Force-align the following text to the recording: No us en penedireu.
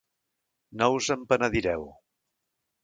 No 0.81 0.87
us 1.01 1.11
en 1.17 1.29
penedireu. 1.35 1.87